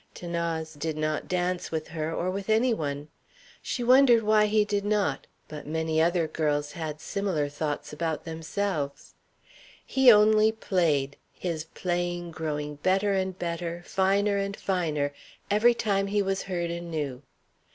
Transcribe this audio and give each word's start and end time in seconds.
'Thanase 0.15 0.73
did 0.79 0.97
not 0.97 1.27
dance 1.27 1.69
with 1.69 1.89
her, 1.89 2.11
or 2.11 2.31
with 2.31 2.49
any 2.49 2.73
one. 2.73 3.07
She 3.61 3.83
wondered 3.83 4.23
why 4.23 4.47
he 4.47 4.65
did 4.65 4.83
not; 4.83 5.27
but 5.47 5.67
many 5.67 6.01
other 6.01 6.27
girls 6.27 6.71
had 6.71 6.99
similar 6.99 7.47
thoughts 7.49 7.93
about 7.93 8.23
themselves. 8.23 9.13
He 9.85 10.11
only 10.11 10.51
played, 10.51 11.17
his 11.31 11.65
playing 11.75 12.31
growing 12.31 12.77
better 12.77 13.13
and 13.13 13.37
better, 13.37 13.83
finer 13.85 14.37
and 14.39 14.57
finer, 14.57 15.13
every 15.51 15.75
time 15.75 16.07
he 16.07 16.23
was 16.23 16.41
heard 16.49 16.71
anew. 16.71 17.21